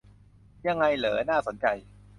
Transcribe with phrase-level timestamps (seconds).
[0.67, 1.65] ยังไงเหรอ น่าสนใจ